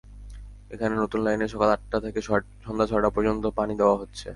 এখন 0.71 0.91
নতুন 1.03 1.19
লাইনে 1.25 1.45
সকাল 1.53 1.69
আটটা 1.69 1.97
থেকে 2.05 2.19
সন্ধ্যা 2.65 2.85
ছয়টা 2.89 3.09
পর্যন্ত 3.15 3.43
পানি 3.59 3.73
দেওয়া 3.81 3.95
হচ্ছে। 4.01 4.27